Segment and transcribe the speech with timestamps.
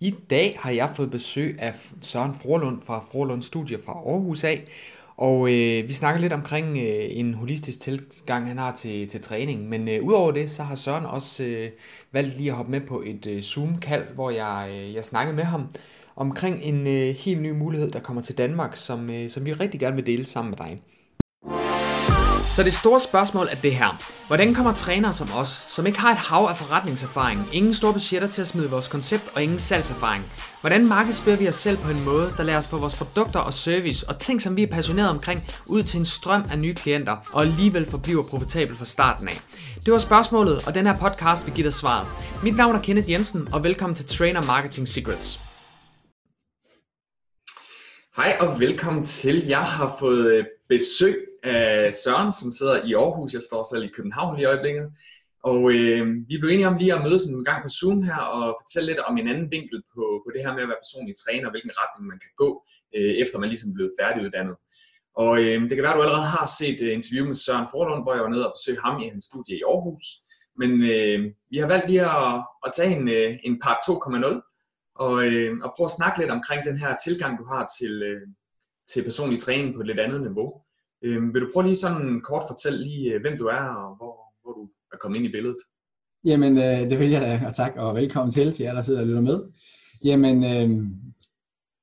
[0.00, 4.64] I dag har jeg fået besøg af Søren Frolund fra Frolund Studier fra Aarhus af,
[5.16, 9.68] og øh, vi snakker lidt omkring øh, en holistisk tilgang, han har til, til træning.
[9.68, 11.70] Men øh, udover det, så har Søren også øh,
[12.12, 15.44] valgt lige at hoppe med på et øh, Zoom-kald, hvor jeg, øh, jeg snakkede med
[15.44, 15.66] ham
[16.16, 19.80] omkring en øh, helt ny mulighed, der kommer til Danmark, som, øh, som vi rigtig
[19.80, 20.82] gerne vil dele sammen med dig.
[22.56, 24.02] Så det store spørgsmål er det her.
[24.26, 28.28] Hvordan kommer trænere som os, som ikke har et hav af forretningserfaring, ingen store budgetter
[28.28, 30.24] til at smide vores koncept og ingen salgserfaring,
[30.60, 33.52] hvordan markedsfører vi os selv på en måde, der lader os få vores produkter og
[33.52, 37.16] service og ting, som vi er passionerede omkring, ud til en strøm af nye klienter,
[37.32, 39.40] og alligevel forbliver profitabel fra starten af?
[39.84, 42.06] Det var spørgsmålet, og den her podcast vil give dig svaret.
[42.42, 45.40] Mit navn er Kenneth Jensen, og velkommen til Trainer Marketing Secrets.
[48.16, 49.46] Hej og velkommen til.
[49.46, 53.34] Jeg har fået øh, besøg af Søren, som sidder i Aarhus.
[53.34, 54.86] Jeg står selv i København lige i øjeblikket.
[55.52, 58.56] Og øh, vi blev enige om lige at mødes en gang på Zoom her og
[58.60, 61.46] fortælle lidt om en anden vinkel på, på det her med at være personlig træner,
[61.48, 62.48] og hvilken retning man kan gå,
[62.96, 64.56] øh, efter man ligesom er blevet færdiguddannet.
[65.22, 68.02] Og øh, det kan være, at du allerede har set øh, interview med Søren Forlund,
[68.02, 70.06] hvor jeg var nede og besøgte ham i hans studie i Aarhus.
[70.60, 71.18] Men øh,
[71.50, 72.32] vi har valgt lige at,
[72.66, 74.46] at tage en, øh, en part 2.0
[75.04, 78.22] og, øh, og prøve at snakke lidt omkring den her tilgang, du har til, øh,
[78.90, 80.48] til personlig træning på et lidt andet niveau.
[81.02, 84.14] Øh, vil du prøve lige sådan kort fortælle lige, øh, hvem du er, og hvor,
[84.42, 85.56] hvor du er kommet ind i billedet?
[86.24, 89.00] Jamen, øh, det vil jeg da, og tak, og velkommen til til jer, der sidder
[89.00, 89.40] og lytter med.
[90.04, 90.70] Jamen, øh,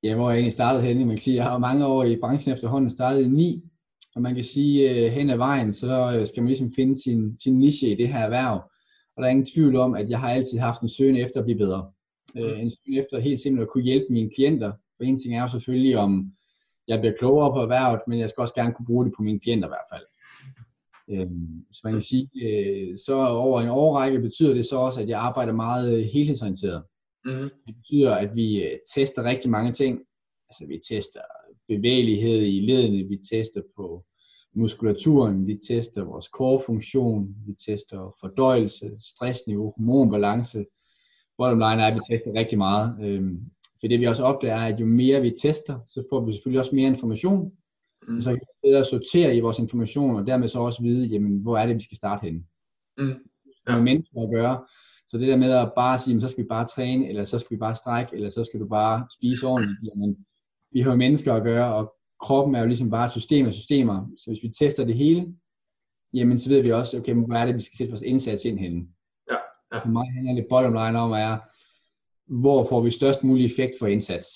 [0.02, 2.54] ja, hvor jeg egentlig startede henne, man kan sige, jeg har mange år i branchen
[2.54, 3.62] efterhånden, startet i ni,
[4.14, 7.38] og man kan sige, øh, hen ad vejen, så øh, skal man ligesom finde sin,
[7.38, 8.70] sin niche i det her erhverv.
[9.16, 11.44] Og der er ingen tvivl om, at jeg har altid haft en søgen efter at
[11.44, 11.90] blive bedre.
[12.36, 14.72] Øh, en søgen efter helt simpelthen at kunne hjælpe mine klienter.
[14.96, 16.32] For en ting er jo selvfølgelig, om
[16.88, 19.40] jeg bliver klogere på erhvervet, men jeg skal også gerne kunne bruge det på mine
[19.40, 20.06] klienter i hvert fald.
[21.08, 25.08] Øhm, så man kan sige, øh, så over en årrække betyder det så også, at
[25.08, 26.82] jeg arbejder meget helhedsorienteret.
[27.24, 27.50] Mm.
[27.66, 30.00] Det betyder, at vi øh, tester rigtig mange ting.
[30.48, 31.20] Altså vi tester
[31.68, 34.04] bevægelighed i ledene, vi tester på
[34.54, 40.64] muskulaturen, vi tester vores core-funktion, vi tester fordøjelse, stressniveau, hormonbalance.
[41.38, 42.96] Bottom line er, at vi tester rigtig meget.
[43.02, 43.40] Øhm,
[43.84, 46.60] for det vi også opdager er, at jo mere vi tester, så får vi selvfølgelig
[46.60, 47.52] også mere information.
[48.08, 48.20] Mm.
[48.20, 51.58] Så kan vi bedre sortere i vores information, og dermed så også vide, jamen, hvor
[51.58, 52.44] er det, vi skal starte henne.
[52.98, 53.14] Mm.
[53.68, 53.74] Ja.
[53.74, 54.64] Med mennesker at gøre.
[55.08, 57.54] Så det der med at bare sige, så skal vi bare træne, eller så skal
[57.54, 59.78] vi bare strække, eller så skal du bare spise ordentligt.
[59.84, 60.26] Jamen,
[60.72, 63.54] vi har jo mennesker at gøre, og kroppen er jo ligesom bare et system af
[63.54, 64.06] systemer.
[64.18, 65.34] Så hvis vi tester det hele,
[66.12, 68.58] jamen så ved vi også, okay, hvor er det, vi skal sætte vores indsats ind
[68.58, 68.86] henne.
[69.30, 69.36] Ja,
[69.72, 69.78] ja.
[69.78, 71.38] For mig handler det bottom line om, er,
[72.26, 74.28] hvor får vi størst mulig effekt for indsats.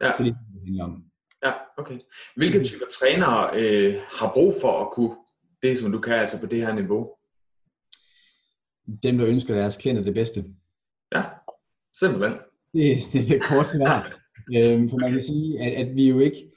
[0.00, 0.06] Ja.
[0.06, 1.04] Det er det, det handler om.
[1.44, 1.98] Ja, okay.
[2.36, 5.16] Hvilke typer trænere øh, har brug for at kunne
[5.62, 7.10] det, som du kan, altså på det her niveau?
[9.02, 10.44] Dem, der ønsker deres klienter det bedste.
[11.14, 11.22] Ja,
[12.00, 12.32] simpelthen.
[12.72, 14.20] Det, det, det er kort svar.
[14.56, 16.52] øhm, for man kan sige, at, at vi jo ikke,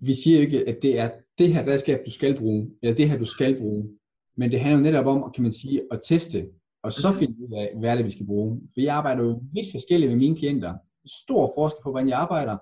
[0.00, 3.08] vi siger jo ikke, at det er det her redskab, du skal bruge, eller det
[3.10, 3.98] her, du skal bruge.
[4.36, 6.46] Men det handler jo netop om, kan man sige, at teste,
[6.84, 7.18] og så mhm.
[7.18, 8.60] finde ud af, hvad er det, vi skal bruge.
[8.74, 10.74] For jeg arbejder jo vidt forskelligt med mine klienter.
[11.24, 12.56] Stor forskel på, hvordan jeg arbejder.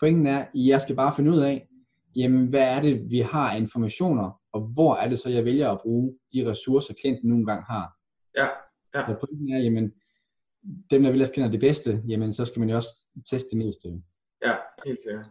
[0.00, 1.68] Pointen er, at jeg skal bare finde ud af,
[2.16, 5.70] jamen, hvad er det, vi har af informationer, og hvor er det så, jeg vælger
[5.70, 7.96] at bruge de ressourcer, klienten nogle gange har.
[8.36, 8.46] Ja,
[8.94, 9.00] ja.
[9.06, 9.92] Så pointen er, jamen,
[10.90, 12.88] dem, der vil at kender det bedste, jamen, så skal man jo også
[13.30, 13.88] teste det meste.
[14.44, 14.54] Ja,
[14.86, 15.26] helt sikkert.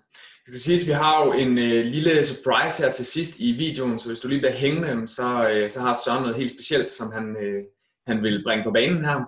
[0.45, 3.51] Det skal siges, at vi har jo en øh, lille surprise her til sidst i
[3.51, 6.91] videoen, så hvis du lige bliver hængende, så, øh, så har Søren noget helt specielt,
[6.91, 7.63] som han, øh,
[8.07, 9.19] han vil bringe på banen her,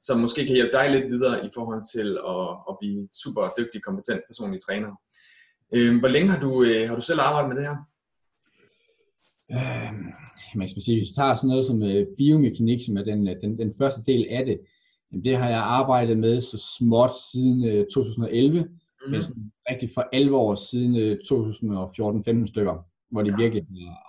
[0.00, 3.82] som måske kan hjælpe dig lidt videre i forhold til at, at blive super dygtig,
[3.82, 4.90] kompetent personlig træner.
[5.74, 7.76] Øh, hvor længe har du, øh, har du selv arbejdet med det her?
[9.56, 9.92] Øh,
[10.54, 13.58] man skal sige, hvis vi tager sådan noget som øh, biomekanik, som er den, den,
[13.58, 14.60] den første del af det,
[15.12, 19.10] jamen det har jeg arbejdet med så småt siden øh, 2011, mm-hmm.
[19.10, 21.18] men sådan rigtig for 11 år siden øh,
[22.44, 23.36] 2014-15 stykker, hvor det ja.
[23.36, 23.64] virkelig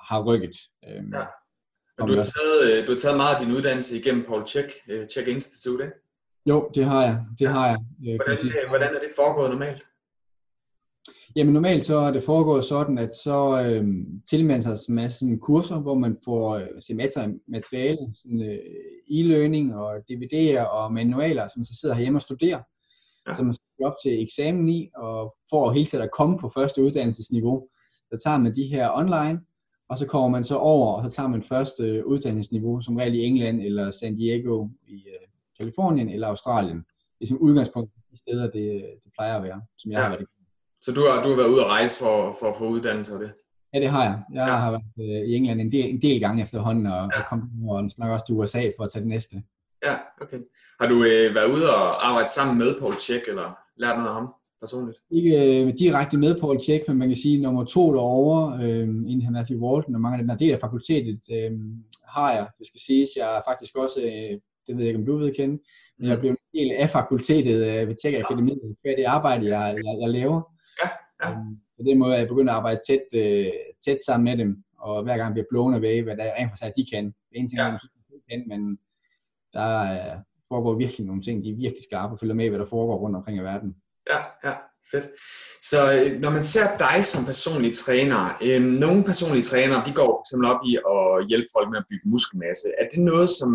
[0.10, 0.56] har rykket.
[0.88, 1.26] Øh, ja.
[1.98, 4.74] Men du har, taget, øh, du har taget meget af din uddannelse igennem Paul Check,
[4.90, 5.96] øh, Check Institute, ikke?
[6.46, 7.26] Jo, det har jeg.
[7.40, 7.78] Det har jeg.
[8.16, 9.84] Hvordan, hvordan er det foregået normalt?
[11.36, 13.86] Jamen normalt så er det foregået sådan, at så øh,
[14.30, 16.68] tilmelder sig en masse kurser, hvor man får øh,
[17.48, 18.60] materiale, sådan øh,
[19.12, 22.62] e-learning og DVD'er og manualer, som man så sidder hjemme og studerer.
[23.28, 23.34] Ja.
[23.34, 26.84] Så man skal op til eksamen i, og for hele tiden at komme på første
[26.84, 27.68] uddannelsesniveau,
[28.12, 29.42] så tager man de her online,
[29.92, 33.16] og så kommer man så over, og så tager man første øh, uddannelsesniveau, som regel
[33.16, 35.28] i England, eller San Diego i uh,
[35.60, 36.78] Kalifornien, eller Australien.
[37.20, 40.04] Det er som udgangspunkt de steder, det, det plejer at være, som jeg ja.
[40.04, 40.26] har været i.
[40.82, 43.20] Så du har, du har været ude at rejse for, for at få uddannelse af
[43.20, 43.32] det?
[43.74, 44.24] Ja, det har jeg.
[44.34, 44.56] Jeg ja.
[44.56, 47.20] har været uh, i England en del, en del gange efterhånden, og, ja.
[47.20, 49.44] og kom og nok også til USA for at tage det næste.
[49.86, 50.40] Ja, okay.
[50.80, 53.58] Har du øh, været ude og arbejde sammen med Paul Check, eller?
[53.78, 54.98] lært noget af ham personligt?
[55.12, 58.88] Ikke øh, direkte med på at tjekke, men man kan sige, nummer to derovre, øh,
[58.88, 61.52] inden han Matthew Walton, og mange af den her del af fakultetet, øh,
[62.08, 65.06] har jeg, det skal siges, jeg er faktisk også, øh, det ved jeg ikke, om
[65.06, 65.60] du ved kende,
[65.98, 69.46] men jeg er blevet en del af fakultetet øh, ved Tjek Akademiet, hvad det arbejde,
[69.58, 70.42] jeg, jeg, jeg laver.
[70.84, 70.90] Ja,
[71.24, 71.32] ja.
[71.32, 71.38] Øh,
[71.78, 73.52] på den måde er jeg begyndt at arbejde tæt, øh,
[73.86, 76.74] tæt sammen med dem, og hver gang bliver blown away, hvad der rent for sig,
[76.78, 77.06] de kan.
[77.06, 77.78] Det er en ting, ja.
[78.12, 78.80] de kan, men
[79.54, 82.66] der øh, foregår virkelig nogle ting, de er virkelig skarpe og følger med, hvad der
[82.66, 83.76] foregår rundt omkring i verden.
[84.12, 84.54] Ja, ja,
[84.92, 85.06] fedt.
[85.70, 90.10] Så øh, når man ser dig som personlig træner, øh, nogle personlige trænere, de går
[90.12, 92.68] for eksempel op i at hjælpe folk med at bygge muskelmasse.
[92.82, 93.52] Er det noget, som,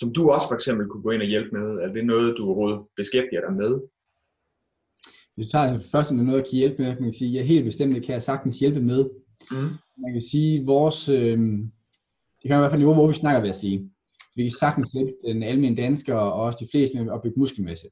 [0.00, 1.66] som du også for eksempel kunne gå ind og hjælpe med?
[1.84, 3.72] Er det noget, du overhovedet beskæftiger dig med?
[5.34, 7.64] Hvis du tager først med noget at kan hjælpe med, man kan sige, ja, helt
[7.64, 9.00] bestemt det kan jeg sagtens hjælpe med.
[9.50, 9.70] Mm.
[10.04, 11.38] Man kan sige, vores, øh,
[12.38, 13.90] det kan i hvert fald niveau, hvor vi snakker, ved at sige.
[14.36, 17.86] Vi kan sagtens hjælpe den almindelige dansker og også de fleste med at bygge muskelmasse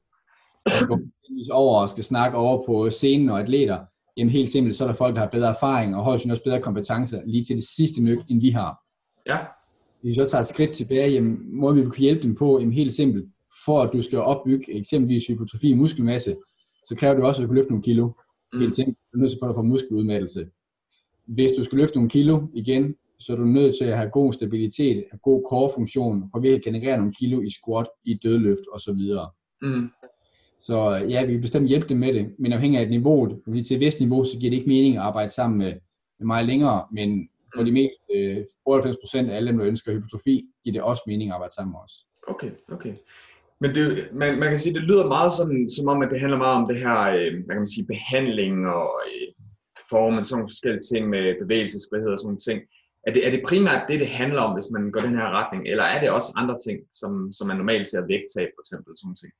[1.51, 3.79] over og skal snakke over på scenen og atleter,
[4.17, 6.61] jamen helt simpelt, så er der folk, der har bedre erfaring og højst også bedre
[6.61, 8.79] kompetencer lige til det sidste nyk, end vi har.
[9.27, 9.37] Ja.
[10.01, 12.73] Hvis vi så tager et skridt tilbage, jamen må vi kunne hjælpe dem på, jamen
[12.73, 13.25] helt simpelt,
[13.65, 16.35] for at du skal opbygge eksempelvis hypotrofi og muskelmasse,
[16.85, 18.11] så kræver det også, at du kan løfte nogle kilo.
[18.53, 18.59] Mm.
[18.59, 20.47] Helt simpelt, du er nødt til at få muskeludmattelse.
[21.25, 24.33] Hvis du skal løfte nogle kilo igen, så er du nødt til at have god
[24.33, 29.01] stabilitet, have god core-funktion, for at generere nogle kilo i squat, i dødløft osv.
[29.61, 29.89] Mm.
[30.61, 33.75] Så ja, vi vil bestemt hjælpe dem med det, men afhængig af niveauet, fordi til
[33.75, 35.73] et vist niveau, så giver det ikke mening at arbejde sammen med,
[36.19, 38.37] med mig længere, men for de mest øh,
[38.69, 41.79] 98% af alle dem, der ønsker hypotrofi, giver det også mening at arbejde sammen med
[41.79, 41.93] os.
[42.27, 42.93] Okay, okay.
[43.61, 46.37] Men det, man, man kan sige, det lyder meget sådan, som om, at det handler
[46.37, 49.27] meget om det her, øh, hvad kan man sige, behandling og øh,
[49.91, 52.59] og sådan forskellige ting med bevægelsesfrihed og sådan ting.
[53.07, 55.61] Er det, er det primært det, det handler om, hvis man går den her retning,
[55.71, 59.15] eller er det også andre ting, som, som man normalt ser vægttab, for eksempel, sådan
[59.21, 59.33] ting?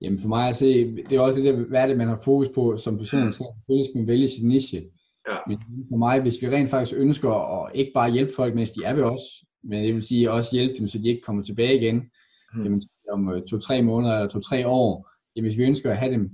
[0.00, 2.48] Jamen for mig at se, det er også det, hvad er det, man har fokus
[2.54, 3.32] på som person, mm.
[3.32, 4.82] så selvfølgelig skal man vælge sin niche.
[5.28, 5.36] Ja.
[5.48, 5.58] Men
[5.90, 8.94] for mig, hvis vi rent faktisk ønsker at ikke bare hjælpe folk, mens de er
[8.94, 9.20] ved os,
[9.62, 12.10] men det vil sige også hjælpe dem, så de ikke kommer tilbage igen,
[12.54, 12.64] mm.
[12.64, 16.30] jamen, om øh, to-tre måneder eller to-tre år, jamen hvis vi ønsker at have dem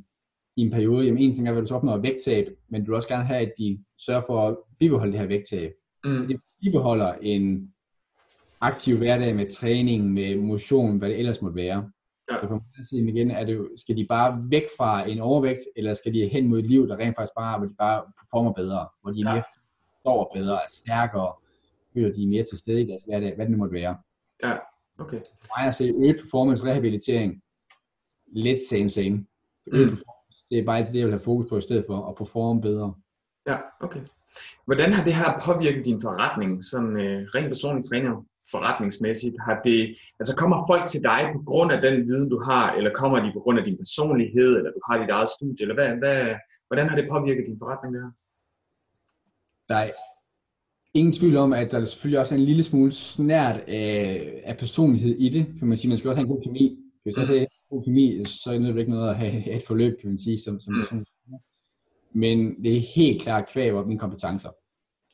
[0.57, 3.09] i en periode, jamen en ting er, at du opnår vægttab, men du vil også
[3.09, 5.73] gerne have, at de sørger for at bibeholde det her vægttab.
[6.05, 6.27] Mm.
[6.29, 7.73] Det bibeholder en
[8.61, 11.91] aktiv hverdag med træning, med motion, hvad det ellers måtte være.
[12.31, 12.41] Ja.
[12.41, 16.15] Så for mig igen, er det, skal de bare væk fra en overvægt, eller skal
[16.15, 19.11] de hen mod et liv, der rent faktisk bare, hvor de bare performer bedre, hvor
[19.11, 19.33] de ja.
[19.33, 19.43] mere
[20.01, 21.33] står bedre, er stærkere,
[21.95, 23.97] føler de er mere til stede i deres hverdag, hvad det nu måtte være.
[24.43, 24.57] Ja,
[24.99, 25.21] okay.
[25.41, 27.43] For mig at se øget performance, rehabilitering,
[28.27, 29.27] lidt same same.
[29.67, 29.99] Øget mm.
[30.51, 32.95] det er bare det, jeg vil have fokus på i stedet for at performe bedre.
[33.47, 34.01] Ja, okay.
[34.65, 38.25] Hvordan har det her påvirket din forretning, sådan øh, rent personlig træner?
[38.51, 39.37] Forretningsmæssigt?
[39.47, 42.91] Har det, altså kommer folk til dig på grund af den viden, du har, eller
[42.95, 45.91] kommer de på grund af din personlighed, eller du har dit eget studie, eller hvad,
[46.03, 46.35] hvad,
[46.69, 48.11] hvordan har det påvirket din forretning der?
[49.69, 49.91] Der er
[50.95, 55.15] ingen tvivl om, at der selvfølgelig også er en lille smule snært af, af personlighed
[55.19, 55.89] i det, kan man sige.
[55.89, 56.79] Man skal også have en god kemi.
[57.03, 60.01] Hvis jeg har en god kemi, så er det ikke noget at have et forløb,
[60.01, 60.81] kan man sige, som, som mm.
[60.81, 61.05] person.
[62.13, 64.51] Men det er helt klart kvæg op mine kompetencer.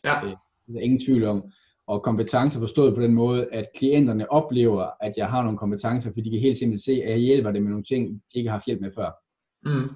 [0.05, 0.20] Ja.
[0.67, 1.52] Det er ingen tvivl om
[1.93, 6.23] og kompetencer forstået på den måde, at klienterne oplever, at jeg har nogle kompetencer, fordi
[6.23, 8.56] de kan helt simpelthen se, at jeg hjælper dem med nogle ting, de ikke har
[8.56, 9.11] haft hjælp med før.
[9.65, 9.89] Mm.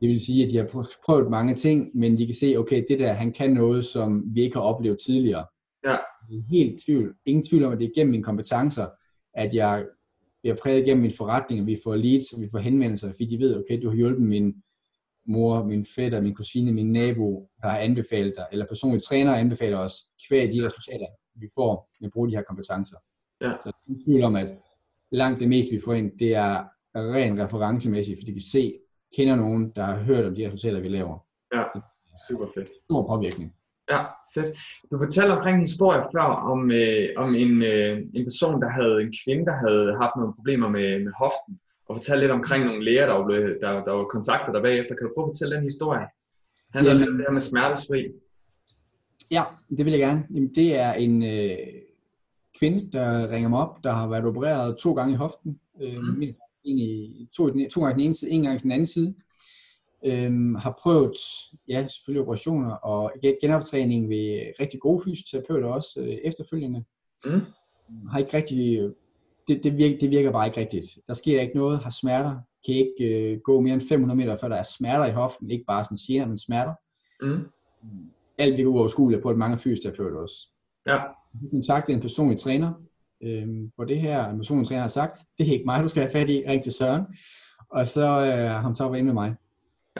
[0.00, 2.98] Det vil sige, at de har prøvet mange ting, men de kan se, okay, det
[2.98, 5.46] der, han kan noget, som vi ikke har oplevet tidligere.
[5.84, 5.92] Ja.
[5.92, 8.86] Er helt tvivl, ingen tvivl om, at det er gennem mine kompetencer,
[9.34, 9.86] at jeg
[10.42, 13.38] bliver præget gennem min forretning, og vi får leads, og vi får henvendelser, fordi de
[13.38, 14.54] ved, okay, du har hjulpet min
[15.26, 19.78] mor, min fætter, min kusine, min nabo, der har anbefalet dig, eller personlige træner anbefaler
[19.78, 19.94] os,
[20.28, 22.96] kvæg de resultater, vi får med at bruge de her kompetencer.
[23.40, 23.52] Ja.
[23.62, 24.48] Så det er tvivl om, at
[25.12, 26.64] langt det meste, vi får ind, det er
[26.94, 28.78] ren referencemæssigt, fordi vi kan se,
[29.16, 31.18] kender nogen, der har hørt om de her resultater, vi laver.
[31.54, 31.62] Ja,
[32.28, 32.68] super fedt.
[32.84, 33.54] Stor påvirkning.
[33.90, 34.00] Ja,
[34.34, 34.58] fedt.
[34.90, 39.02] Du fortalte omkring en historie før om, øh, om en, øh, en person, der havde
[39.02, 41.52] en kvinde, der havde haft nogle problemer med, med hoften,
[41.88, 44.94] og fortalte lidt omkring nogle læger, der var, blevet, der, der var kontaktet der bagefter.
[44.94, 46.06] Kan du prøve at fortælle den historie?
[46.74, 48.00] Han havde det her med smertesfri.
[49.30, 49.42] Ja,
[49.76, 50.26] det vil jeg gerne.
[50.34, 51.58] Jamen, det er en øh,
[52.58, 55.60] kvinde, der ringer mig op, der har været opereret to gange i hoften.
[55.82, 56.22] Øh, mm.
[56.22, 59.14] en i, to, to gange den ene side, en gang den anden side.
[60.04, 61.16] Øh, har prøvet,
[61.68, 66.84] ja, selvfølgelig operationer og genoptræning ved rigtig gode fysioterapeuter også øh, efterfølgende.
[67.24, 67.40] Mm.
[68.10, 68.92] Har ikke rigtig,
[69.48, 70.98] det, det, virker, det virker bare ikke rigtigt.
[71.08, 74.48] Der sker ikke noget, har smerter, kan ikke øh, gå mere end 500 meter, før
[74.48, 76.74] der er smerter i hoften, ikke bare sådan gener, men smerter.
[77.22, 77.50] Mm
[78.38, 80.48] alt virker uoverskueligt på, at mange fysioterapeuter også.
[80.86, 80.92] Ja.
[81.42, 82.72] Jeg kontaktede en personlig træner,
[83.22, 86.12] øh, hvor det her personlig træner har sagt, det er ikke mig, du skal have
[86.12, 87.06] fat i, ring til Søren.
[87.70, 89.34] Og så øh, har hun så været inde med mig.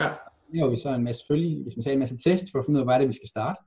[0.01, 0.09] Ja.
[0.53, 2.77] laver vi så en masse, selvfølgelig, hvis man tager en masse test for at finde
[2.77, 3.59] ud af, hvad det er, vi skal starte.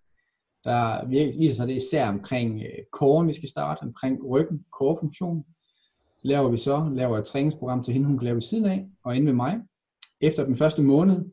[0.64, 1.06] Der
[1.38, 5.44] viser sig det især omkring øh, kåren, vi skal starte, omkring ryggen, kårefunktion.
[6.22, 8.88] Det laver vi så, laver et træningsprogram til hende, hun kan lave ved siden af,
[9.04, 9.60] og inde med mig.
[10.20, 11.24] Efter den første måned,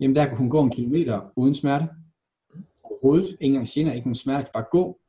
[0.00, 1.88] jamen der kunne hun gå en kilometer uden smerte.
[3.04, 5.00] Overhovedet, ikke engang gener, ikke nogen smerte, bare gå.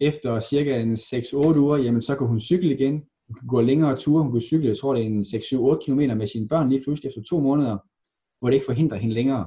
[0.00, 3.04] Efter cirka en 6-8 uger, jamen så kan hun cykle igen.
[3.28, 6.18] Hun kan gå længere ture, hun kan cykle, jeg tror det er en 6-7-8 km
[6.18, 7.78] med sine børn lige pludselig efter to måneder,
[8.40, 9.46] hvor det ikke forhindrer hende længere.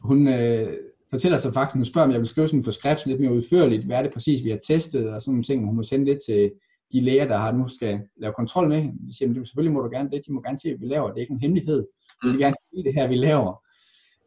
[0.00, 0.72] Hun øh,
[1.10, 3.84] fortæller sig faktisk, hun spørger, om jeg vil skrive sådan på skrift lidt mere udførligt,
[3.84, 6.18] hvad er det præcis, vi har testet, og sådan nogle ting, hun må sende det
[6.26, 6.52] til
[6.92, 8.82] de læger, der har nu skal lave kontrol med.
[8.82, 11.16] De siger, selvfølgelig må du gerne det, de må gerne se, hvad vi laver, det
[11.16, 11.86] er ikke en hemmelighed.
[12.22, 13.64] Vi vil gerne se det her, vi laver.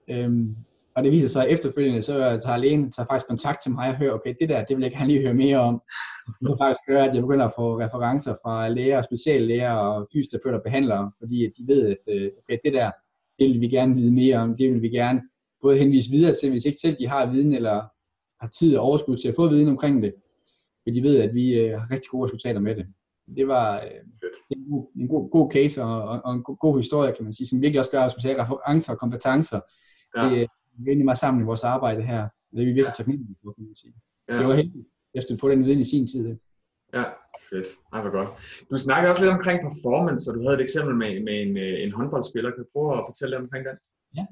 [0.09, 0.55] Øhm,
[0.95, 4.13] og det viser sig efterfølgende, så tager lægen tager faktisk kontakt til mig og hører,
[4.13, 5.81] okay, det der, det vil jeg gerne lige høre mere om.
[6.27, 10.57] Det vil faktisk gøre, at jeg begynder at få referencer fra læger, speciallæger og fysioterapeuter
[10.57, 12.91] og behandlere, fordi de ved, at øh, okay, det der,
[13.39, 15.21] det vil vi gerne vide mere om, det vil vi gerne
[15.61, 17.81] både henvise videre til, hvis ikke selv de har viden eller
[18.41, 20.13] har tid og overskud til at få viden omkring det,
[20.85, 22.87] men de ved, at vi øh, har rigtig gode resultater med det.
[23.37, 23.89] Det var øh,
[24.49, 27.47] en, god, en god, god case og, og, en god, god historie, kan man sige,
[27.47, 29.59] som virkelig også gør, at man referencer og kompetencer,
[30.17, 30.29] ja.
[30.29, 32.21] det, vi er meget sammen i vores arbejde her.
[32.51, 33.93] Det er vi virkelig taknemmelige for, kan man sige.
[34.29, 34.37] Ja.
[34.37, 36.37] Det var heldigt, jeg stod på den viden i sin tid.
[36.93, 37.03] Ja,
[37.49, 37.67] fedt.
[37.93, 38.29] Ej, hvor godt.
[38.71, 41.83] Du snakker også lidt omkring performance, og du havde et eksempel med, med en, øh,
[41.83, 42.51] en håndboldspiller.
[42.51, 43.77] Kan du prøve at fortælle lidt omkring den?
[44.17, 44.25] Ja.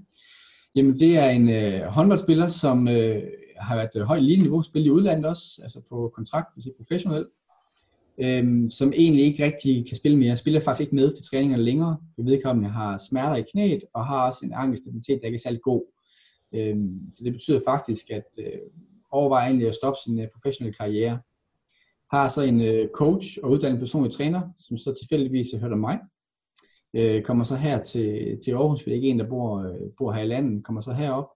[0.75, 3.23] Jamen, det er en øh, håndboldspiller, som øh,
[3.57, 7.27] har været øh, højt niveau, spillet i udlandet også, altså på kontrakt, altså professionelt,
[8.17, 10.35] øh, som egentlig ikke rigtig kan spille mere.
[10.35, 11.97] Spiller faktisk ikke med til træninger længere.
[12.17, 15.83] Vedkommende har smerter i knæet, og har også en angststabilitet, der ikke er særlig god.
[16.53, 16.77] Øh,
[17.13, 18.59] så det betyder faktisk, at øh,
[19.11, 21.19] overvejer egentlig at stoppe sin øh, professionelle karriere.
[22.11, 25.79] Har så en øh, coach og uddannet personlig træner, som så tilfældigvis har hørt om
[25.79, 25.99] mig.
[26.93, 29.89] Øh, kommer så her til, til Aarhus, for det er ikke en, der bor, øh,
[29.97, 31.29] bor her i landet, kommer så herop.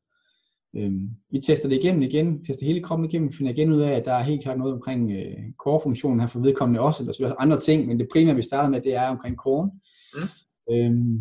[0.75, 0.91] Øh,
[1.31, 4.13] vi tester det igennem igen, tester hele kroppen igennem, finder igen ud af, at der
[4.13, 7.59] er helt klart noget omkring øh, core-funktionen her for vedkommende også, der er også andre
[7.59, 9.71] ting, men det primære, vi starter med, det er omkring core.
[10.13, 10.73] Mm.
[10.73, 11.19] Øh,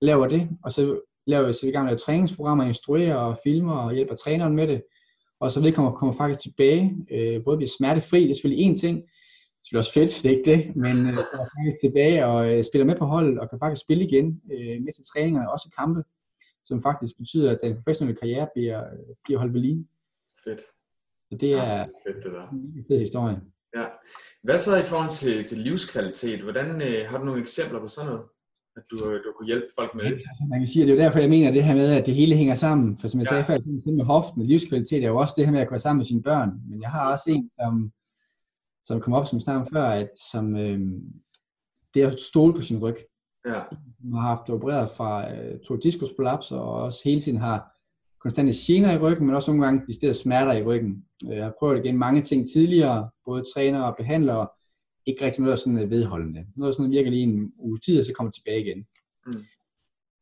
[0.00, 3.94] laver det, og så laver vi så i gang med træningsprogrammer, instruerer og filmer og
[3.94, 4.82] hjælper træneren med det.
[5.40, 9.02] Og så vedkommende kommer faktisk tilbage, øh, både bliver smertefri, det er selvfølgelig en ting,
[9.64, 12.64] det er også fedt, det er ikke det, men øh, kommer faktisk tilbage og øh,
[12.64, 16.02] spiller med på holdet og kan faktisk spille igen øh, med til træningerne, også kampe,
[16.64, 18.80] som faktisk betyder, at den professionelle karriere bliver,
[19.24, 19.86] bliver holdt ved lige.
[20.44, 20.60] Fedt.
[21.28, 22.48] Så det er ja, fedt, det der.
[22.48, 23.40] en fed historie.
[23.76, 23.86] Ja.
[24.42, 26.40] Hvad så i forhold til, til livskvalitet?
[26.42, 28.24] Hvordan øh, har du nogle eksempler på sådan noget?
[28.76, 30.12] At du, øh, du kunne hjælpe folk med det.
[30.12, 32.14] Altså, man kan sige, at det er derfor, jeg mener det her med, at det
[32.14, 32.98] hele hænger sammen.
[32.98, 33.30] For som jeg ja.
[33.30, 35.72] sagde før, det med hoften og livskvalitet er jo også det her med at kunne
[35.72, 36.50] være sammen med sine børn.
[36.68, 37.92] Men jeg har også en, som,
[38.84, 40.80] som kom op, som snakkede før, at som, øh,
[41.94, 42.96] det er at stole på sin ryg.
[43.46, 43.60] Ja.
[44.02, 47.72] Hun har haft opereret fra øh, to diskusprolaps, og også hele tiden har
[48.20, 51.04] konstante gener i ryggen, men også nogle gange de steder smerter i ryggen.
[51.30, 54.48] Øh, jeg har prøvet igen mange ting tidligere, både træner og behandlere,
[55.06, 56.46] ikke rigtig noget sådan vedholdende.
[56.56, 58.86] Noget sådan virker lige en uge tid, og så kommer tilbage igen.
[59.26, 59.32] Mm.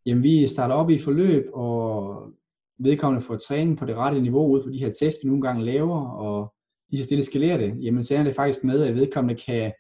[0.07, 2.33] Jamen vi starter op i forløb, og
[2.79, 5.65] vedkommende får træning på det rette niveau ud for de her test, vi nogle gange
[5.65, 6.55] laver, og
[6.91, 7.85] de så stille skalerer det.
[7.85, 9.73] Jamen så er det faktisk med, at vedkommende kan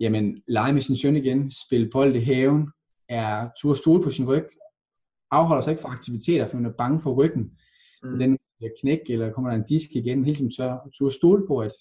[0.00, 2.68] jamen, lege med sin søn igen, spille bold i haven,
[3.08, 4.46] er tur stole på sin ryg,
[5.30, 7.58] afholder sig ikke fra aktiviteter, for man er bange for ryggen.
[8.02, 8.18] Mm.
[8.18, 8.38] Den
[8.80, 11.72] knæk, eller kommer der en disk igen, hele tiden tør tur stole på, at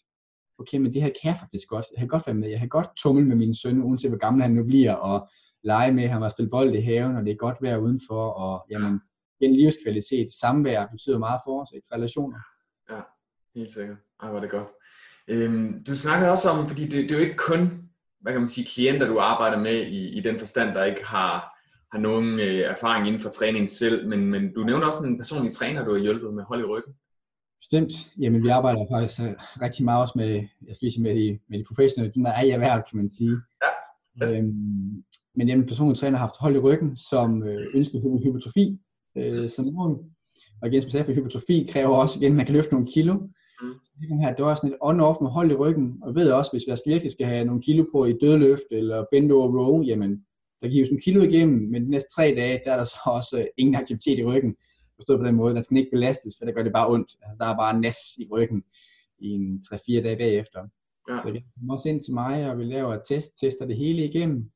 [0.60, 1.86] okay, men det her kan jeg faktisk godt.
[1.92, 2.50] Jeg kan godt være med.
[2.50, 5.30] Jeg kan godt tumle med min søn, uanset hvor gammel han nu bliver, og
[5.64, 8.66] lege med ham og spille bold i haven, og det er godt være udenfor, og
[8.70, 9.02] jamen,
[9.40, 11.88] en livskvalitet, samvær betyder meget for os, ikke?
[11.94, 12.40] relationer.
[12.90, 13.00] Ja,
[13.56, 13.98] helt sikkert.
[14.24, 14.68] Ej, var det godt.
[15.28, 17.90] Øhm, du snakker også om, fordi det, det er jo ikke kun,
[18.22, 21.60] hvad kan man sige, klienter, du arbejder med i, i den forstand, der ikke har,
[21.92, 25.54] har nogen øh, erfaring inden for træning selv, men, men du nævner også en personlig
[25.54, 26.94] træner, du har hjulpet med hold i ryggen.
[27.66, 27.94] Bestemt.
[28.22, 30.32] Jamen, vi arbejder faktisk øh, rigtig meget også med,
[30.68, 33.10] jeg skal sige, med de, med de professionelle, den der er i erhverv, kan man
[33.10, 33.38] sige.
[34.22, 34.38] Ja.
[34.38, 35.04] Øhm,
[35.36, 38.78] men jamen, personlig træner har haft hold i ryggen, som øh, ønsker hypotrofi
[39.18, 40.00] øh, som mål.
[40.62, 42.88] Og igen, som jeg sagde, for hypotrofi kræver også, igen, at man kan løfte nogle
[42.88, 43.14] kilo.
[43.14, 43.74] Mm.
[43.84, 46.52] Så det her, det var sådan et on-off med hold i ryggen, og ved også,
[46.52, 50.12] hvis vi virkelig skal have nogle kilo på i dødløft eller bend over row, jamen,
[50.62, 53.40] der gives en kilo igennem, men de næste tre dage, der er der så også
[53.40, 54.56] øh, ingen aktivitet i ryggen
[54.96, 57.16] forstået på den måde, den skal ikke belastes, for det gør det bare ondt.
[57.22, 58.64] Altså, der er bare næs i ryggen
[59.20, 60.68] i en 3-4 dage bagefter.
[61.10, 61.18] Ja.
[61.18, 64.06] Så jeg kommer også ind til mig, og vi laver et test, tester det hele
[64.06, 64.52] igennem,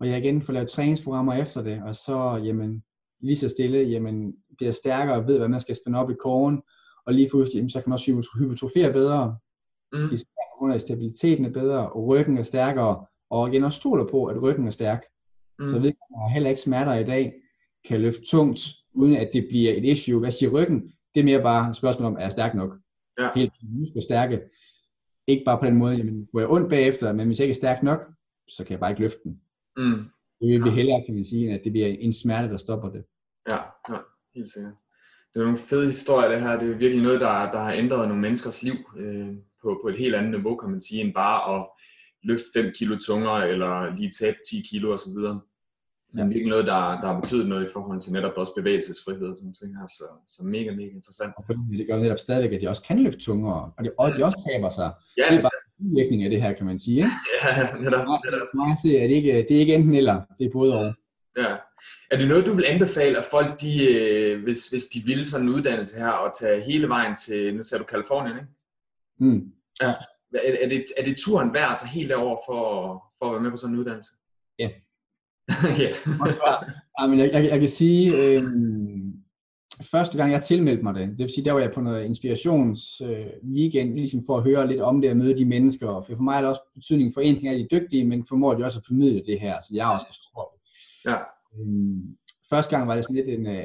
[0.00, 2.84] og jeg igen får lavet træningsprogrammer efter det, og så jamen,
[3.20, 6.62] lige så stille, jamen, bliver stærkere og ved, hvad man skal spænde op i kåren,
[7.06, 9.36] og lige pludselig, jamen, så kan man også hypotrofere bedre,
[9.92, 10.08] mm.
[10.08, 14.24] på grund af stabiliteten er bedre, og ryggen er stærkere, og igen også stoler på,
[14.24, 15.04] at ryggen er stærk.
[15.58, 15.68] Mm.
[15.68, 17.32] Så vedkommende har heller ikke smerter i dag,
[17.84, 18.60] kan løfte tungt,
[18.96, 20.20] uden at det bliver et issue.
[20.20, 20.92] Hvad siger ryggen?
[21.14, 22.72] Det er mere bare et spørgsmål om, er jeg stærk nok?
[23.18, 23.28] Ja.
[23.34, 24.40] Helt muskler stærke.
[25.26, 27.62] Ikke bare på den måde, jamen, hvor jeg ondt bagefter, men hvis jeg ikke er
[27.62, 28.00] stærk nok,
[28.48, 29.40] så kan jeg bare ikke løfte den.
[29.76, 30.04] Mm.
[30.40, 33.04] Det vil blive hellere, kan man sige, at det bliver en smerte, der stopper det.
[33.50, 33.98] Ja, ja
[34.34, 34.72] helt sikkert.
[35.34, 36.58] Det er nogle fede historier, det her.
[36.58, 39.28] Det er virkelig noget, der, der har ændret nogle menneskers liv øh,
[39.62, 41.66] på, på et helt andet niveau, kan man sige, end bare at
[42.22, 45.18] løfte 5 kilo tungere, eller lige tabe 10 kilo osv.
[46.16, 49.36] Men virkelig noget, der, der har betydet noget i forhold til netop også bevægelsesfrihed og
[49.36, 51.32] sådan ting her, så, så mega, mega interessant.
[51.36, 54.24] Og det gør netop stadigvæk, at de også kan løfte tungere, og de, og de
[54.24, 54.92] også taber sig.
[55.16, 56.96] Ja, det er bare virkning af det her, kan man sige.
[56.96, 57.08] Ikke?
[57.44, 58.06] Ja, netop.
[58.24, 58.48] netop.
[58.54, 60.94] Man se, at det ikke, det er ikke enten eller, det er både og.
[61.38, 61.56] Ja.
[62.10, 65.46] Er det noget, du vil anbefale, at folk, de, øh, hvis, hvis de vil sådan
[65.46, 68.48] en uddannelse her, og tage hele vejen til, nu sagde du Kalifornien, ikke?
[69.18, 69.52] Mm.
[69.82, 69.94] Ja.
[70.34, 72.62] Er, er, det, er det turen værd at tage helt derover for,
[73.18, 74.10] for at være med på sådan en uddannelse?
[74.58, 74.68] Ja.
[75.82, 75.88] ja.
[77.00, 78.42] ja men jeg, jeg, jeg kan sige, øh,
[79.82, 83.00] første gang jeg tilmeldte mig det, det vil sige, der var jeg på noget inspirations
[83.00, 85.86] øh, weekend, ligesom for at høre lidt om det og møde de mennesker.
[85.86, 88.26] For, for mig er det også betydning for en ting, at de er dygtige, men
[88.28, 91.10] formår de også at formidle det her, så jeg også forstår det.
[91.10, 91.16] Ja.
[91.60, 92.16] Øhm,
[92.50, 93.56] første gang var det sådan lidt en, en,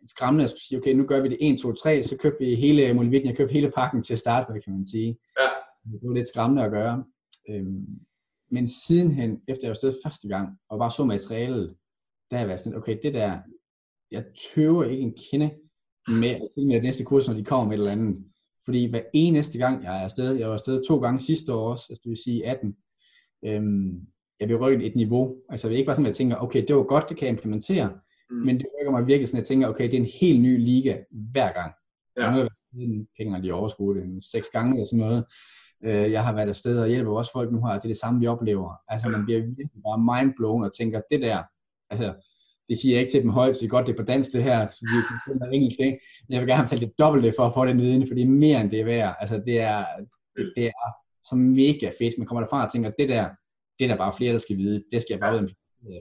[0.00, 2.54] en skræmmende at sige, okay, nu gør vi det 1, 2, 3, så købte vi
[2.54, 5.18] hele Molevitten, jeg købte hele pakken til at starte med, kan man sige.
[5.40, 5.48] Ja.
[5.92, 7.04] Det var lidt skræmmende at gøre.
[7.50, 7.86] Øhm,
[8.50, 11.76] men sidenhen, efter jeg var stået første gang, og bare så materialet,
[12.30, 13.38] der har jeg været sådan, okay, det der,
[14.10, 14.24] jeg
[14.54, 15.50] tøver ikke en kende
[16.20, 18.24] med at med det næste kurs, når de kommer med et eller andet.
[18.64, 21.86] Fordi hver eneste gang, jeg er afsted, jeg var afsted to gange sidste år også,
[21.90, 22.76] altså det vil sige 18,
[23.44, 24.06] øhm,
[24.40, 25.36] jeg vil rykke et niveau.
[25.48, 27.26] Altså det er ikke bare sådan, at jeg tænker, okay, det var godt, det kan
[27.26, 28.00] jeg implementere,
[28.30, 28.36] mm.
[28.36, 30.64] men det rykker mig virkelig sådan, at jeg tænker, okay, det er en helt ny
[30.64, 31.72] liga hver gang.
[32.16, 32.22] Ja.
[32.22, 32.48] Jeg har været
[33.18, 35.24] ikke de overskue det, seks gange eller sådan noget.
[35.84, 38.20] Øh, jeg har været afsted og hjælper også folk nu her, det er det samme,
[38.20, 38.74] vi oplever.
[38.88, 41.42] Altså man bliver virkelig bare mindblown og tænker, det der,
[41.90, 42.14] altså
[42.68, 44.32] det siger jeg ikke til dem højt, så det er godt, det er på dansk
[44.32, 45.98] det her, så de finde engelsk, ikke?
[46.28, 48.26] Men jeg vil gerne have det dobbelte for at få den viden, for det er
[48.26, 49.16] mere end det er værd.
[49.20, 49.84] Altså det er,
[50.36, 50.88] det, det er
[51.28, 52.18] så mega fedt.
[52.18, 53.28] Man kommer derfra og tænker, det der,
[53.78, 54.84] det er der bare flere, der skal vide.
[54.92, 55.48] Det skal jeg bare ud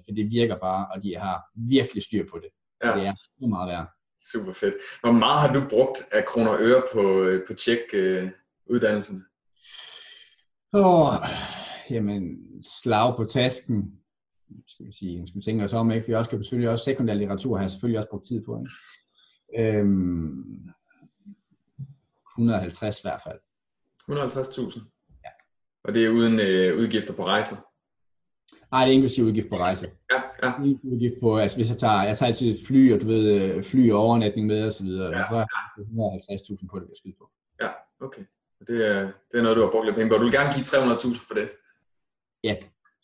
[0.06, 2.50] for det virker bare, og de har virkelig styr på det.
[2.84, 2.96] Så ja.
[2.96, 3.88] det er så meget værd.
[4.32, 4.76] Super fedt.
[5.02, 8.30] Hvor meget har du brugt af kroner og øre på, øh, på tjek øh,
[8.66, 9.26] uddannelsen?
[10.74, 11.14] Åh,
[11.90, 14.00] jamen, slag på tasken,
[14.68, 16.08] skal vi sige, skal vi tænke os om, ikke?
[16.08, 19.78] Vi også kan selvfølgelig også sekundær litteratur har jeg selvfølgelig også brugt tid på, ikke?
[19.78, 20.70] Øhm,
[22.38, 23.40] 150 i hvert fald.
[24.12, 24.82] 150.000?
[25.24, 25.30] Ja.
[25.84, 27.56] Og det er uden øh, udgifter på rejser?
[28.72, 29.92] Nej, det er inklusiv udgift på rejse.
[30.12, 30.62] Ja, ja.
[30.84, 33.92] Udgift på, altså hvis jeg tager, jeg tager altid fly, og du ved, øh, fly
[33.92, 35.46] og overnatning med og så videre, ja, så er
[35.78, 37.32] jeg 150.000 på det, jeg skyde på.
[37.62, 38.24] Ja, okay.
[38.68, 40.18] Det er, det er noget, du har brugt lidt penge på.
[40.18, 41.50] Du vil gerne give 300.000 for det?
[42.44, 42.56] Ja,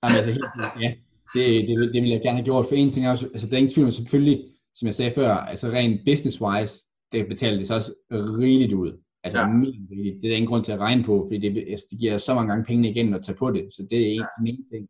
[0.04, 0.46] Jamen, altså, helt,
[0.82, 0.94] ja.
[1.34, 2.66] Det, det, det, vil jeg gerne have gjort.
[2.66, 5.34] For en ting er også, altså der er ingen tvivl selvfølgelig, som jeg sagde før,
[5.34, 6.76] altså rent business-wise,
[7.12, 8.92] det betaler det så også rigeligt ud.
[9.24, 9.48] Altså ja.
[9.48, 10.22] rigeligt.
[10.22, 12.34] Det er der ingen grund til at regne på, fordi det, altså, det giver så
[12.34, 13.68] mange gange pengene igen at tage på det.
[13.72, 14.52] Så det er en, ja.
[14.52, 14.88] ene ting.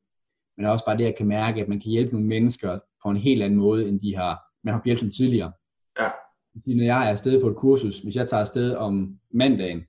[0.58, 3.10] Men også bare det, at jeg kan mærke, at man kan hjælpe nogle mennesker på
[3.10, 5.52] en helt anden måde, end de har, man har hjulpet dem tidligere.
[6.00, 6.10] Ja.
[6.54, 9.84] Fordi når jeg er afsted på et kursus, hvis jeg tager afsted om mandagen,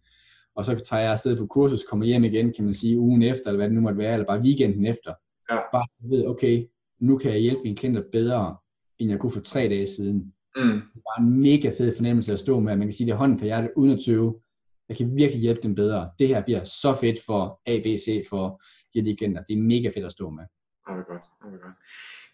[0.57, 3.47] og så tager jeg afsted på kursus, kommer hjem igen, kan man sige, ugen efter,
[3.47, 5.15] eller hvad det nu måtte være, eller bare weekenden efter.
[5.51, 5.59] Ja.
[5.73, 6.67] Bare ved, okay,
[7.01, 8.57] nu kan jeg hjælpe mine klienter bedre,
[8.99, 10.35] end jeg kunne for tre dage siden.
[10.57, 10.81] Mm.
[10.95, 13.17] Det var en mega fed fornemmelse at stå med, at man kan sige det er
[13.17, 14.41] hånden på hjertet, uden at tøve.
[14.89, 16.11] Jeg kan virkelig hjælpe dem bedre.
[16.19, 18.63] Det her bliver så fedt for ABC, for
[18.95, 19.43] de her klienter.
[19.49, 20.45] Det er mega fedt at stå med.
[20.89, 21.23] Ja, det godt.
[21.43, 21.75] Det er godt.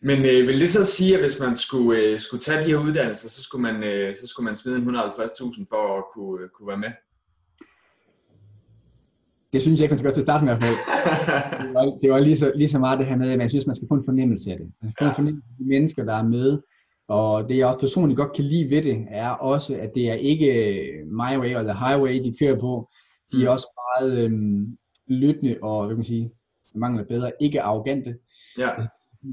[0.02, 2.85] Men øh, vil det så sige, at hvis man skulle, øh, skulle tage de her
[2.87, 6.68] uddannelser, så skulle man, øh, så skulle man smide 150.000 for at kunne, øh, kunne
[6.68, 6.92] være med?
[9.52, 10.54] Det synes jeg ikke, man skal gøre til at starte med.
[11.66, 13.66] det var, det var lige, så, lige så meget det her med, at man synes,
[13.66, 14.72] man skal få en fornemmelse af det.
[14.82, 16.58] Man skal få en fornemmelse af de mennesker, der er med.
[17.08, 20.14] Og det jeg også personligt godt kan lide ved det, er også, at det er
[20.14, 20.46] ikke
[21.06, 22.88] my way eller highway, de kører på.
[23.32, 23.52] De er mm.
[23.52, 26.30] også meget øhm, lyttende og, hvad kan man sige,
[26.74, 28.16] mangler bedre, ikke arrogante.
[28.58, 28.70] Ja.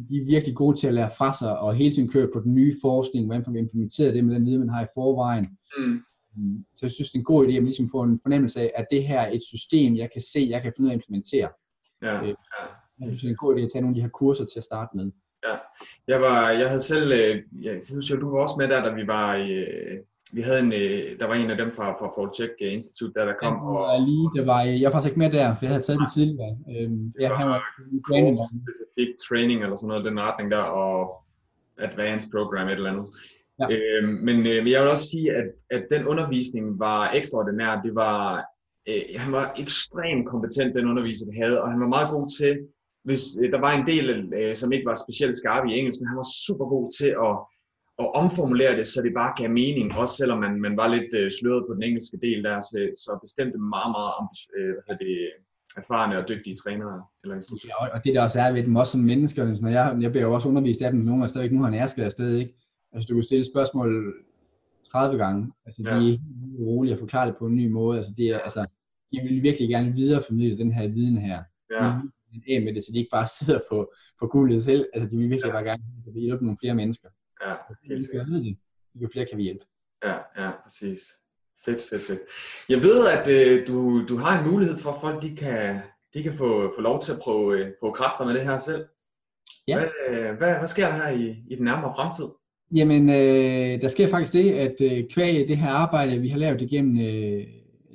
[0.10, 2.56] De er virkelig gode til at lære fra sig, og hele tiden køre på den
[2.56, 5.47] nye forskning, hvordan får vi implementeret det med den viden, man har i forvejen.
[5.77, 5.99] Mm.
[6.76, 8.86] Så jeg synes, det er en god idé at ligesom få en fornemmelse af, at
[8.91, 11.50] det her er et system, jeg kan se, jeg kan finde ud af at implementere.
[12.02, 12.36] Ja, øh.
[13.00, 14.60] Jeg synes, det er en god idé at tage nogle af de her kurser til
[14.60, 15.12] at starte med.
[15.47, 15.56] Ja,
[16.08, 19.08] jeg, var, jeg havde selv, øh, jeg husker, du var også med der, da vi
[19.08, 19.97] var i, øh,
[20.34, 20.71] vi havde en,
[21.19, 23.54] der var en af dem fra, fra Paul Check Institute, der der kom.
[23.54, 25.84] Ja, og, var lige, der var, jeg var faktisk ikke med der, for jeg havde
[25.84, 26.58] taget den tidligere.
[26.73, 27.62] Øhm, ja, han var
[28.10, 28.39] training.
[28.65, 31.23] Specifik training eller sådan noget, den retning der, og
[31.78, 33.06] advanced program, et eller andet.
[33.62, 33.65] Ja.
[33.72, 37.82] Øh, men øh, jeg vil også sige, at, at den undervisning var ekstraordinær.
[37.82, 38.46] Det var,
[38.89, 42.54] øh, han var ekstremt kompetent, den underviser, han havde, og han var meget god til,
[43.08, 46.08] hvis øh, der var en del, øh, som ikke var specielt skarp i engelsk, men
[46.12, 47.36] han var super god til at,
[48.04, 51.32] at omformulere det, så det bare gav mening, også selvom man, man var lidt øh,
[51.38, 54.13] sløret på den engelske del der, så, så bestemte meget, meget
[54.58, 55.13] øh, hvad det,
[55.82, 57.74] erfarne og dygtige trænere eller instruktører.
[57.82, 60.26] Ja, og det der også er ved dem, også som mennesker, når jeg, jeg bliver
[60.28, 62.54] jo også undervist af dem, nogle er stadigvæk nu har en afsted, ikke?
[62.97, 64.13] Altså du kunne stille spørgsmål
[64.91, 65.99] 30 gange, altså ja.
[65.99, 66.17] de er
[66.60, 68.65] rolige at forklare det på en ny måde, altså det er, altså,
[69.12, 71.43] de vil virkelig gerne videreformidle den her viden her.
[71.71, 71.83] Ja.
[72.49, 75.29] af med det, så de ikke bare sidder på, på guldet selv, altså de vil
[75.29, 75.51] virkelig ja.
[75.51, 75.83] bare gerne
[76.15, 77.10] hjælpe nogle flere mennesker.
[77.45, 77.53] Ja,
[77.89, 78.27] helt sikkert.
[78.95, 79.65] Jo flere kan vi hjælpe.
[80.03, 80.99] Ja, ja, præcis.
[81.65, 82.19] Fedt, fedt, fedt.
[82.69, 85.79] Jeg ved, at øh, du, du har en mulighed for, at folk de kan,
[86.13, 88.86] de kan få, få lov til at prøve, øh, prøve kræfter med det her selv.
[89.67, 89.79] Ja.
[89.79, 92.25] Hvad, øh, hvad, hvad sker der her i, i den nærmere fremtid?
[92.75, 96.62] Jamen, øh, der sker faktisk det, at øh, kvæg det her arbejde, vi har lavet
[96.62, 97.47] igennem, øh,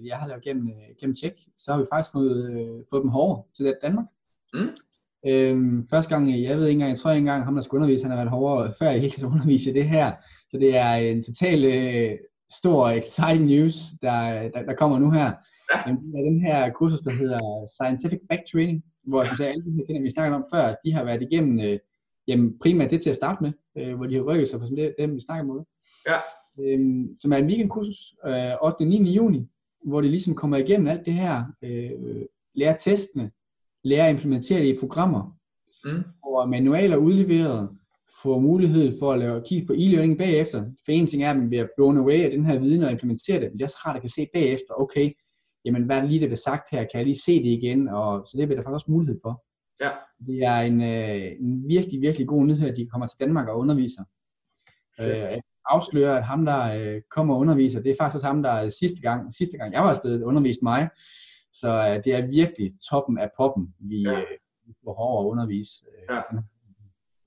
[0.07, 3.11] jeg har lavet gennem, øh, gennem tjek, så har vi faktisk fået, øh, fået dem
[3.11, 4.07] hårdere til Danmark.
[4.55, 4.69] Mm.
[5.27, 8.05] Øhm, første gang, jeg ved ikke engang, jeg tror ikke engang, ham der skulle undervise,
[8.05, 10.13] han har været hårdere, før jeg helt tiden undervise det her.
[10.51, 12.19] Så det er en total øh,
[12.53, 15.33] stor exciting news, der, der, der kommer nu her.
[15.75, 15.93] Ja.
[15.93, 19.87] Det er den her kursus, der hedder Scientific Back Training, hvor som alle de her
[19.87, 21.79] ting, vi snakkede om før, de har været igennem øh,
[22.29, 24.95] jamen, primært det til at starte med, øh, hvor de har rykket sig på det,
[24.99, 25.67] dem, vi snakker om.
[26.09, 26.19] Ja.
[26.61, 28.83] Øhm, som er en weekendkursus, øh, 8.
[28.83, 29.13] og 9.
[29.13, 29.49] juni,
[29.85, 31.91] hvor de ligesom kommer igennem alt det her, øh,
[32.55, 33.31] lærer testene,
[33.85, 35.39] lærer at implementere det i programmer,
[35.85, 36.03] mm.
[36.23, 37.71] og manualer udleveret,
[38.23, 40.65] får mulighed for at lave, kigge på e-learning bagefter.
[40.85, 43.41] For en ting er, at man bliver blown away af den her viden og implementere
[43.41, 45.13] det, men det er også rart at kan se bagefter, okay,
[45.65, 47.89] jamen hvad er det lige, der bliver sagt her, kan jeg lige se det igen,
[47.89, 49.45] og så det bliver der faktisk også mulighed for.
[49.83, 49.91] Ja.
[50.27, 53.59] Det er en, øh, en virkelig, virkelig god nyhed, at de kommer til Danmark og
[53.59, 54.05] underviser.
[55.01, 58.69] Øh, afslører, at ham, der øh, kommer og underviser, det er faktisk også ham, der
[58.69, 60.89] sidste gang, sidste gang jeg var afsted, underviste mig.
[61.53, 64.13] Så øh, det er virkelig toppen af poppen, vi ja.
[64.13, 64.27] øh,
[64.85, 65.73] får hårdt at undervise.
[65.93, 66.21] Øh, ja.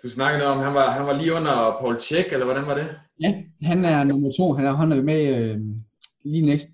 [0.04, 2.88] Du snakkede om, han var, han var lige under Paul Tjek, eller hvordan var det?
[3.20, 4.54] Ja, han er nummer to.
[4.54, 5.60] Han er, han er med øh,
[6.24, 6.72] lige næste.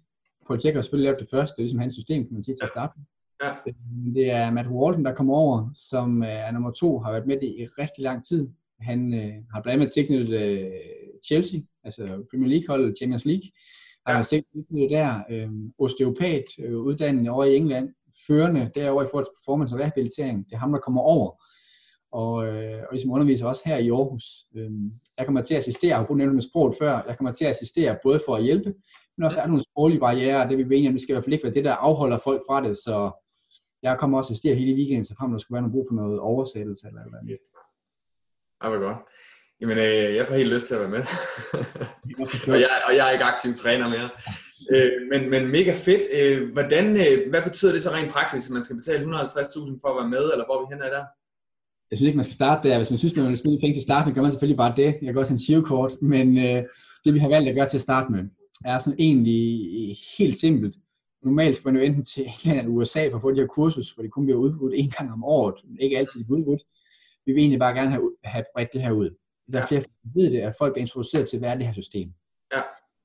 [0.47, 2.55] Paul Tjek har selvfølgelig lavet det første, det er ligesom hans system, kan man sige,
[2.55, 2.93] til at starte.
[3.43, 3.51] Ja.
[3.67, 3.73] Øh,
[4.15, 7.35] det er Matt Walton, der kommer over, som øh, er nummer to, har været med
[7.35, 8.49] det i rigtig lang tid.
[8.79, 10.71] Han øh, har blandt andet tilknyttet øh,
[11.27, 13.47] Chelsea, altså Premier League holdet Champions League.
[14.05, 14.17] Han ja.
[14.17, 15.49] har tilknyttet der øh,
[15.79, 17.89] osteopat, øh, uddannet over i England,
[18.27, 20.45] førende derovre i forhold til performance og rehabilitering.
[20.45, 21.41] Det er ham, der kommer over
[22.11, 24.45] og, øh, og ligesom underviser også her i Aarhus.
[24.55, 24.71] Øh,
[25.17, 27.51] jeg kommer til at assistere, jeg har brugt med sproget før, jeg kommer til at
[27.51, 28.73] assistere både for at hjælpe,
[29.17, 31.33] men også er der nogle sproglige barriere, det vi om, det skal i hvert fald
[31.33, 33.11] ikke være det, der afholder folk fra det, så
[33.83, 35.95] jeg kommer også at assistere hele weekenden, så frem der skulle være noget brug for
[35.95, 37.37] noget oversættelse eller eller andet.
[38.63, 38.97] Ja, hvor godt.
[39.61, 41.03] Jamen, øh, jeg får helt lyst til at være med.
[42.53, 44.09] og, jeg, og jeg er ikke aktiv træner mere.
[44.73, 46.03] øh, men, men mega fedt.
[46.19, 49.89] Øh, hvordan, øh, hvad betyder det så rent praktisk, at man skal betale 150.000 for
[49.89, 51.05] at være med, eller hvor vi hen er der?
[51.91, 52.77] Jeg synes ikke, man skal starte der.
[52.77, 54.89] Hvis man synes, man vil smide penge til starten, gør man selvfølgelig bare det.
[55.01, 56.63] Jeg kan også en shivkort, men øh,
[57.03, 58.23] det vi har valgt at gøre til at starte med,
[58.65, 60.75] er sådan egentlig helt simpelt.
[61.23, 63.93] Normalt skal man jo enten til England eller USA for at få de her kursus,
[63.93, 66.61] for det kun bliver udbudt en gang om året, men ikke altid udbudt.
[67.25, 69.09] Vi vil egentlig bare gerne have, have bredt det her ud.
[69.53, 69.67] Der er ja.
[69.67, 72.13] flere, der ved det, at folk er introduceret til, hvad er det her system.
[72.55, 72.61] Ja.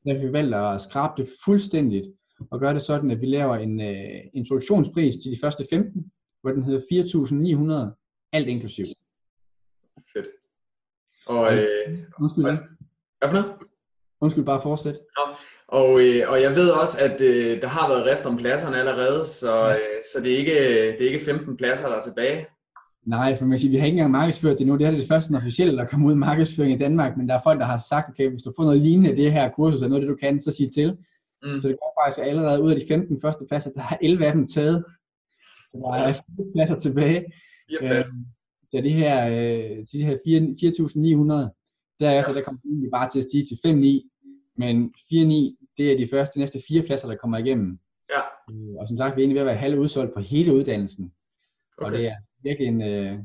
[0.06, 2.06] Derfor vi valgt at skrabe det fuldstændigt,
[2.50, 6.50] og gøre det sådan, at vi laver en uh, introduktionspris til de første 15, hvor
[6.50, 6.80] den hedder
[7.90, 8.86] 4.900 alt inklusiv.
[10.12, 10.26] Fedt.
[11.26, 12.56] Og, øh, Undskyld, hvad?
[13.18, 13.54] Hvad for noget?
[14.20, 14.94] Undskyld, bare fortsæt.
[14.94, 15.34] Nå.
[15.68, 19.24] Og, øh, og jeg ved også, at øh, der har været rift om pladserne allerede,
[19.24, 19.72] så, ja.
[19.72, 20.52] øh, så det, er ikke,
[20.98, 22.46] det er ikke 15 pladser, der er tilbage.
[23.06, 24.76] Nej, for man kan sige, vi har ikke engang markedsført det nu.
[24.76, 27.40] Det er det første officielle, der kommer ud i markedsføring i Danmark, men der er
[27.44, 30.02] folk, der har sagt, okay, hvis du får noget lignende det her kursus, er noget
[30.02, 30.96] det, du kan, så sig til.
[31.42, 31.60] Mm.
[31.60, 34.32] Så det går faktisk allerede ud af de 15 første pladser, der er 11 af
[34.32, 34.84] dem taget.
[35.68, 36.22] Så der er 4
[36.54, 37.24] pladser tilbage.
[37.82, 38.04] Øh,
[38.70, 43.44] så de her, øh, de her 4.900, derefter der kommer de bare til at stige
[43.44, 44.15] til 5.9,
[44.56, 47.78] men 4.9, det er de første, de næste fire pladser, der kommer igennem.
[48.10, 48.20] Ja.
[48.54, 51.12] Øh, og som sagt, vi er egentlig ved at være halv udsolgt på hele uddannelsen.
[51.78, 51.86] Okay.
[51.86, 53.18] Og det er virkelig en, øh,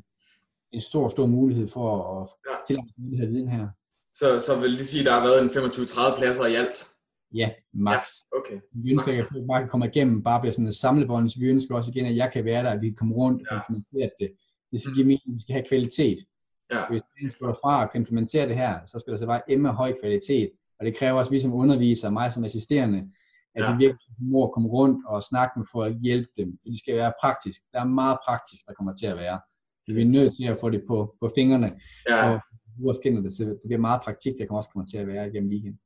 [0.71, 2.55] en stor, stor mulighed for at ja.
[2.67, 3.67] tilegne den her viden her.
[4.13, 6.91] Så, så vil det sige, at der har været en 25-30 pladser i alt?
[7.33, 7.95] Ja, max.
[7.97, 8.59] Ja, okay.
[8.71, 11.49] Vi ønsker, at jeg bare kan komme igennem, bare bliver sådan et samlebånd, så vi
[11.49, 13.55] ønsker også igen, at jeg kan være der, at vi kan komme rundt ja.
[13.55, 14.31] og implementere det.
[14.71, 16.19] Det skal give mening, at vi skal have kvalitet.
[16.73, 16.87] Ja.
[16.89, 19.69] Hvis vi skal fra og kan implementere det her, så skal der så bare emne
[19.69, 20.51] høj kvalitet.
[20.81, 23.11] Og det kræver også, at vi som undervisere, mig som assisterende,
[23.55, 23.71] at ja.
[23.71, 26.57] vi virkelig må komme rundt og snakke med for at hjælpe dem.
[26.65, 27.61] Det skal være praktisk.
[27.73, 29.39] Der er meget praktisk, der kommer til at være.
[29.87, 31.71] Vi er nødt til at få det på, på fingrene.
[32.09, 32.29] Ja.
[32.29, 32.39] Og
[33.03, 35.79] det, så det bliver meget praktik, der også kommer til at være igennem weekenden.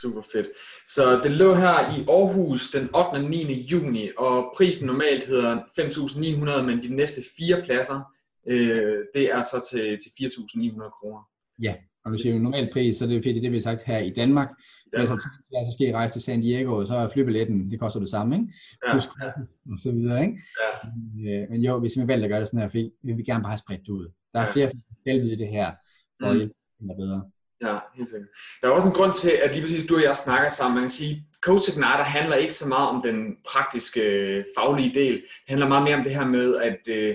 [0.00, 0.48] Super fedt.
[0.86, 2.94] Så det lå her i Aarhus den 8.
[2.94, 3.66] og 9.
[3.72, 8.00] juni, og prisen normalt hedder 5.900, men de næste fire pladser
[8.50, 11.22] Øh, det er så til, til 4.900 kroner.
[11.62, 11.74] Ja,
[12.08, 13.98] og du siger jo normal pris, så det er fedt, det vi har sagt her
[13.98, 14.48] i Danmark.
[14.96, 15.20] Danmark.
[15.20, 18.08] Så, så skal I rejse til San Diego, og så er flybilletten, det koster det
[18.10, 18.46] samme, ikke?
[18.86, 19.26] Ja, Plus, ja.
[19.72, 20.38] og så videre, ikke?
[20.60, 21.42] Ja.
[21.42, 23.42] Øh, Men jo, hvis vi valgte at gøre det sådan her, fordi vi vil gerne
[23.42, 24.08] bare have spredt det ud.
[24.34, 24.52] Der er Ja.
[24.52, 25.70] flere, der skal vide det her,
[26.22, 26.36] og Mm.
[26.38, 27.22] hjælpe dem bedre.
[27.66, 28.28] Ja, helt sikkert.
[28.62, 30.74] Der er også en grund til, at lige præcis du og jeg snakker sammen.
[30.74, 35.12] Man kan sige, Coach Igniter handler ikke så meget om den praktiske, øh, faglige del.
[35.14, 37.14] Det handler meget mere om det her med at øh,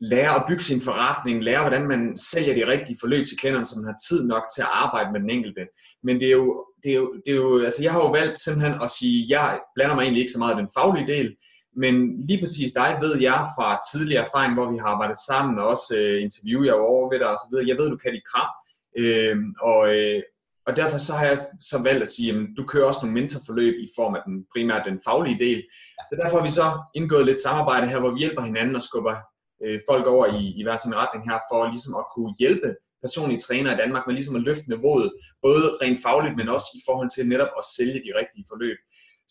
[0.00, 3.74] lære at bygge sin forretning, lære hvordan man sælger de rigtige forløb til klienterne, så
[3.78, 5.66] man har tid nok til at arbejde med den enkelte.
[6.02, 8.38] Men det er jo, det er jo, det er jo altså jeg har jo valgt
[8.38, 11.36] simpelthen at sige, jeg blander mig egentlig ikke så meget i den faglige del,
[11.76, 15.66] men lige præcis dig ved jeg fra tidligere erfaring, hvor vi har arbejdet sammen, og
[15.66, 17.64] også øh, interviewer jeg over ved dig osv., så.
[17.66, 18.50] Jeg ved, du kan dit kram,
[18.98, 20.22] øh, og, øh,
[20.66, 23.74] og derfor så har jeg så valgt at sige, at du kører også nogle mentorforløb
[23.74, 25.62] i form af den primært den faglige del.
[26.10, 29.14] Så derfor har vi så indgået lidt samarbejde her, hvor vi hjælper hinanden og skubber
[29.64, 32.68] øh, folk over i, i hver sin retning her, for ligesom at kunne hjælpe
[33.04, 36.80] personlige trænere i Danmark med ligesom at løfte niveauet, både rent fagligt, men også i
[36.88, 38.78] forhold til netop at sælge de rigtige forløb.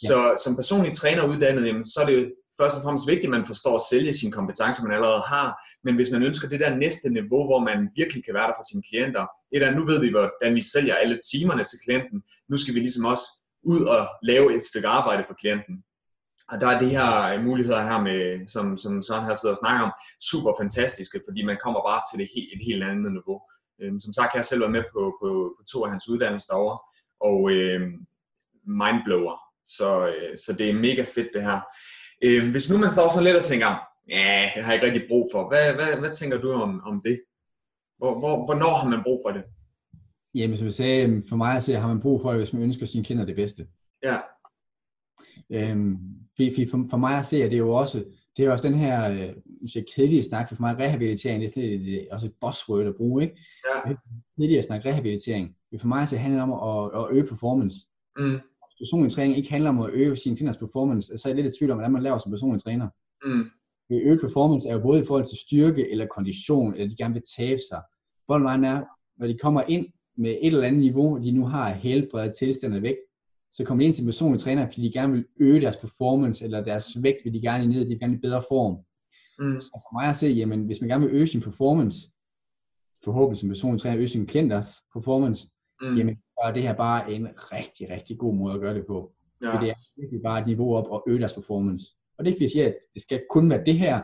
[0.07, 2.23] Så som personlig træner uddannet, jamen, så er det jo
[2.59, 5.47] først og fremmest vigtigt, at man forstår at sælge sine kompetencer, man allerede har.
[5.83, 8.65] Men hvis man ønsker det der næste niveau, hvor man virkelig kan være der for
[8.71, 9.23] sine klienter,
[9.55, 12.17] et er, nu ved vi, hvordan vi sælger alle timerne til klienten.
[12.49, 13.25] Nu skal vi ligesom også
[13.63, 15.75] ud og lave et stykke arbejde for klienten.
[16.51, 19.61] Og der er de her øh, muligheder her, med, som, som Søren her sidder og
[19.63, 19.91] snakker om,
[20.31, 23.41] super fantastiske, fordi man kommer bare til det he- et helt andet niveau.
[23.81, 26.53] Øhm, som sagt, jeg har selv været med på, på, på to af hans uddannelser
[26.53, 26.77] derovre,
[27.27, 27.81] og øh,
[28.81, 29.35] mindblower.
[29.65, 31.59] Så, øh, så det er mega fedt det her.
[32.23, 33.71] Øh, hvis nu man står sådan lidt og tænker,
[34.09, 35.47] ja, det har jeg ikke rigtig brug for.
[35.49, 37.21] Hvad, hvad, hvad tænker du om, om det?
[37.97, 39.43] Hvor, hvor, hvornår har man brug for det?
[40.35, 42.63] Jamen, som jeg sagde, for mig at se, har man brug for det, hvis man
[42.63, 43.67] ønsker sine kinder det bedste.
[44.03, 44.17] Ja,
[45.49, 45.97] Øhm,
[46.37, 48.03] for, for, for mig at se, at det er jo også,
[48.37, 51.69] det er også den her, øh, kedelige snak, for for mig rehabilitering, det er sådan
[51.69, 53.35] et, også et buzzword at bruge, ikke?
[53.85, 53.93] Ja.
[54.37, 55.55] Kedeligt at snakke rehabilitering.
[55.79, 57.77] For mig at se, handler det om at, at øge performance.
[58.19, 58.39] mm,
[58.79, 61.57] Personlig træning ikke handler om at øge sin kinders performance, så er jeg lidt i
[61.57, 62.87] tvivl om, hvordan man laver som personlig træner.
[63.25, 63.45] mm,
[63.91, 67.23] Øget performance er jo både i forhold til styrke eller kondition, eller de gerne vil
[67.37, 67.81] tabe sig.
[68.27, 68.83] Bottom er,
[69.17, 72.81] når de kommer ind med et eller andet niveau, de nu har helbredet tilstand og
[72.81, 72.99] vægt,
[73.51, 76.63] så kommer de ind til personlige træner, fordi de gerne vil øge deres performance, eller
[76.63, 78.77] deres vægt vil de gerne ned, de vil gerne i bedre form.
[79.39, 81.97] mm, Så for mig at se, jamen, hvis man gerne vil øge sin performance,
[83.03, 85.47] forhåbentlig som personlig træner, øge sin klienters performance,
[85.81, 88.85] mm, jamen, så er det her bare en rigtig, rigtig god måde at gøre det
[88.87, 89.13] på.
[89.43, 89.47] Ja.
[89.55, 91.85] ja, Det er virkelig bare et niveau op og øge deres performance.
[92.17, 94.01] Og det er ikke, fordi jeg siger, at det skal kun være det her,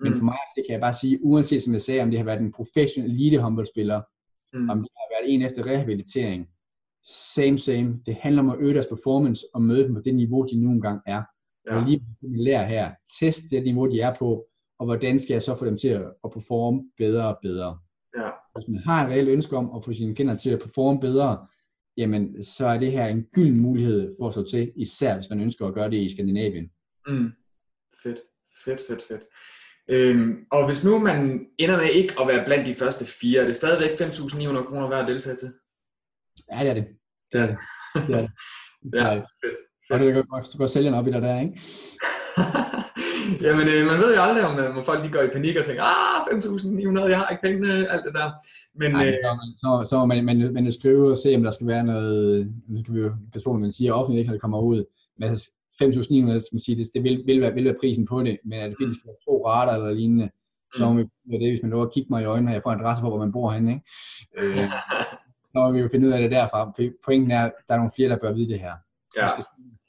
[0.00, 0.18] men Mm.
[0.18, 2.24] for mig at se, kan jeg bare sige, uanset som jeg sagde, om det har
[2.24, 4.02] været en professionel elite håndboldspiller,
[4.52, 6.48] mm, om det har været en efter rehabilitering,
[7.06, 8.00] same, same.
[8.06, 10.70] Det handler om at øge deres performance og møde dem på det niveau, de nu
[10.70, 11.22] engang er.
[11.66, 11.76] Ja.
[11.76, 14.46] Og lige vi lærer her, test det niveau, de er på,
[14.78, 17.78] og hvordan skal jeg så få dem til at, performe bedre og bedre.
[18.16, 21.00] ja, Hvis man har et reelt ønske om at få sine kinder til at performe
[21.00, 21.46] bedre,
[21.96, 25.40] jamen så er det her en gylden mulighed for at stå til, især hvis man
[25.40, 26.70] ønsker at gøre det i Skandinavien.
[27.06, 27.30] mm.
[28.02, 28.20] Fedt,
[28.64, 29.22] fedt, fedt, fedt.
[29.88, 33.44] Øhm, og hvis nu man ender med ikke at være blandt de første fire, er
[33.44, 35.52] det stadigvæk 5.900 kroner værd at deltage til?
[36.52, 36.86] Ja, det er det.
[37.32, 37.58] Det er det.
[38.08, 38.30] det, er det.
[38.94, 39.56] Ja, fedt.
[39.90, 41.60] Og det går godt, går sælgerne op i dig der, ikke?
[43.46, 45.64] Jamen, øh, man ved jo aldrig, om, øh, om folk de går i panik og
[45.64, 48.30] tænker, ah, 5.900, jeg har ikke pengene, alt det der.
[48.80, 49.50] Men Nej, øh, det gør man.
[49.62, 52.94] så, så man, man, man skrive og se, om der skal være noget, nu kan
[52.94, 54.84] vi jo passe på, man siger offentligt, ikke, når det kommer ud.
[55.18, 55.50] Men altså,
[55.82, 58.58] 5.900, skal man sige, det, det vil, vil, være, vil være prisen på det, men
[58.60, 60.30] er det fordi, det skal være to rater eller lignende,
[60.76, 62.72] så må vi det, hvis man lover at kigge mig i øjnene, og jeg får
[62.72, 63.84] en adresse på, hvor man bor henne, ikke?
[64.38, 64.70] Øh,
[65.62, 66.72] må vi jo finde ud af det derfra.
[67.04, 68.74] Pointen er, at der er nogle flere, der bør vide det her.
[69.16, 69.28] ja,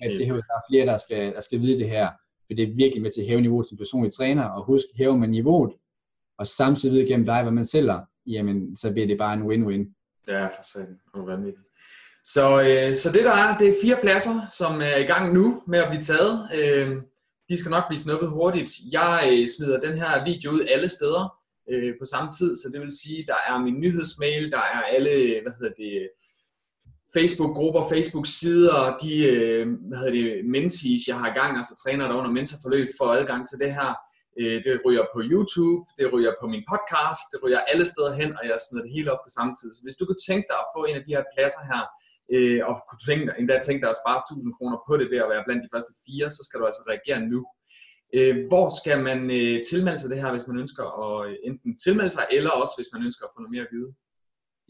[0.01, 2.07] At det her, der er flere, der skal, der skal vide det her,
[2.47, 5.15] for det er virkelig med til at hæve niveauet til personlig træner, og husk, hæver
[5.15, 5.73] man niveauet,
[6.39, 9.83] og samtidig ved gennem dig, hvad man sælger, jamen, så bliver det bare en win-win.
[10.27, 11.67] er for satan og vanvittigt.
[12.23, 15.63] Så, øh, så det der er, det er fire pladser, som er i gang nu
[15.67, 16.49] med at blive taget.
[16.59, 17.01] Øh,
[17.49, 18.71] de skal nok blive snuppet hurtigt.
[18.91, 21.36] Jeg øh, smider den her video ud alle steder
[21.71, 25.41] øh, på samme tid, så det vil sige, der er min nyhedsmail, der er alle,
[25.43, 26.09] hvad hedder det,
[27.15, 32.15] Facebook-grupper, Facebook-sider, de øh, hvad hedder det, mentees, jeg har i gang, altså træner der
[32.19, 33.91] under mentorforløb, får adgang til det her.
[34.41, 38.29] Øh, det ryger på YouTube, det ryger på min podcast, det ryger alle steder hen,
[38.39, 39.69] og jeg smider det hele op på samme tid.
[39.75, 41.83] Så hvis du kunne tænke dig at få en af de her pladser her,
[42.35, 45.19] øh, og kunne tænke dig, endda tænke dig at spare 1000 kroner på det ved
[45.23, 47.39] at være blandt de første fire, så skal du altså reagere nu.
[48.13, 51.77] Øh, hvor skal man øh, tilmelde sig det her, hvis man ønsker at øh, enten
[51.77, 53.93] tilmelde sig, eller også hvis man ønsker at få noget mere at vide?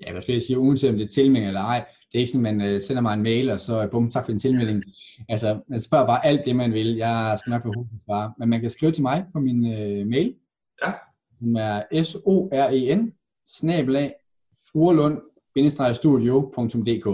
[0.01, 2.31] Ja, hvad skal jeg sige, uanset om det er tilmelding eller ej, det er ikke
[2.31, 4.83] sådan, at man sender mig en mail, og så bum, tak for din tilmelding.
[5.29, 6.95] Altså, man spørger bare alt det, man vil.
[6.95, 8.33] Jeg skal nok få hurtigt svare.
[8.39, 10.35] Men man kan skrive til mig på min øh, mail.
[10.85, 10.91] Ja.
[11.39, 13.13] som er S-O-R-E-N,
[13.47, 14.13] snabelag,
[14.71, 17.07] fruerlund-studio.dk.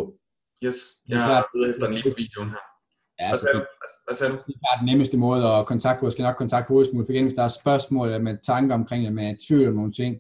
[0.66, 0.76] Yes,
[1.08, 2.73] jeg er ude efter den lige på videoen her.
[3.20, 3.88] Ja, Hvad så sagde det, du?
[4.08, 4.38] Hvad sagde du?
[4.48, 6.06] det er den nemmeste måde at kontakte på.
[6.06, 9.06] Jeg skal nok kontakte hovedsmule, for igen, hvis der er spørgsmål eller med tanker omkring
[9.06, 10.20] det, med tvivl om nogle ting,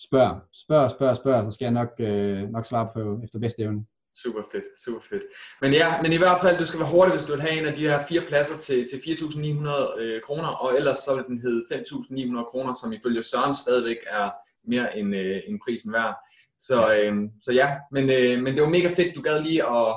[0.00, 3.84] spørg, spørg, spørg, spørg, så skal jeg nok, øh, nok svare på efter bedste evne.
[4.22, 5.22] Super fedt, super fedt.
[5.60, 7.66] Men ja, men i hvert fald, du skal være hurtig, hvis du vil have en
[7.66, 11.40] af de her fire pladser til, til 4.900 øh, kroner, og ellers så vil den
[11.40, 14.30] hedde 5.900 kroner, som ifølge Søren stadigvæk er
[14.68, 16.14] mere end, øh, end prisen værd.
[16.58, 19.96] Så, øh, så ja, men, øh, men det var mega fedt, du gad lige at,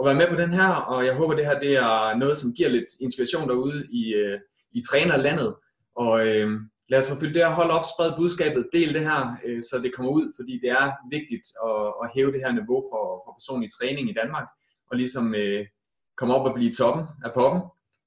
[0.00, 2.52] at være med på den her, og jeg håber, det her det er noget, som
[2.52, 4.38] giver lidt inspiration derude i, øh,
[4.72, 5.56] i trænerlandet.
[5.96, 6.48] Og øh,
[6.88, 9.94] lad os forfylde det her, hold op, spred budskabet, del det her, øh, så det
[9.94, 13.68] kommer ud, fordi det er vigtigt at, at hæve det her niveau for, for personlig
[13.78, 14.48] træning i Danmark,
[14.90, 15.66] og ligesom øh,
[16.16, 17.62] komme op og blive toppen af poppen,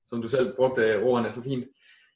[0.06, 1.66] som du selv brugte øh, ordene så fint.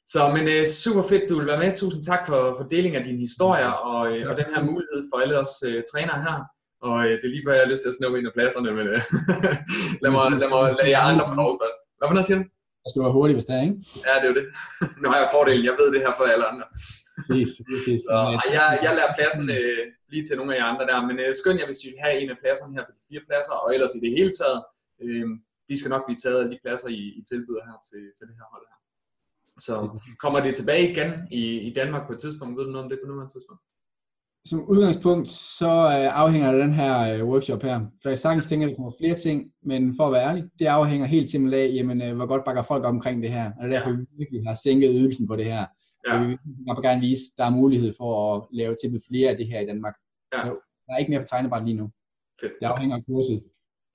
[0.06, 1.74] Så men øh, super fedt, du vil være med.
[1.74, 5.20] Tusind tak for, for deling af dine historier og, øh, og den her mulighed for
[5.20, 6.38] alle os øh, trænere her.
[6.86, 8.70] Og øh, det er lige før, jeg har lyst til at snuppe en af pladserne,
[8.78, 9.00] men øh,
[10.02, 11.78] lad, mig, lad mig lade jer andre få lov først.
[11.98, 12.44] Hvad for noget siger du?
[12.84, 13.78] Jeg skal være hurtig, hvis der er, ikke?
[14.06, 14.46] Ja, det er jo det.
[15.02, 16.66] nu har jeg fordelen, jeg ved det her for alle andre.
[18.06, 21.16] Så ej, jeg, jeg lader pladsen øh, lige til nogle af jer andre der, men
[21.24, 23.56] øh, skøn jer, hvis I vil have en af pladserne her på de fire pladser,
[23.62, 24.60] og ellers i det hele taget,
[25.04, 25.26] øh,
[25.68, 28.34] de skal nok blive taget af de pladser, I, I tilbyder her til, til det
[28.40, 28.78] her hold her.
[29.66, 29.74] Så
[30.22, 32.98] kommer det tilbage igen i, i Danmark på et tidspunkt, ved du noget om det
[33.00, 33.62] på nuværende tidspunkt?
[34.48, 37.80] Som udgangspunkt, så øh, afhænger det den her øh, workshop her.
[38.02, 40.66] For jeg sagtens tænker, at der kommer flere ting, men for at være ærlig, det
[40.66, 43.46] afhænger helt simpelthen af, jamen, øh, hvor godt bakker folk omkring det her.
[43.58, 43.96] Og det er derfor, Ja.
[43.96, 45.66] vi virkelig har sænket ydelsen på det her.
[46.06, 46.14] Ja.
[46.14, 49.36] Og vi vil gerne vise, at der er mulighed for at lave tilbud flere af
[49.36, 49.94] det her i Danmark.
[50.34, 50.38] Ja.
[50.42, 50.48] Så
[50.86, 51.90] der er ikke mere på tegnebræt lige nu.
[52.40, 52.52] Fedt.
[52.60, 53.42] Det afhænger af kurset.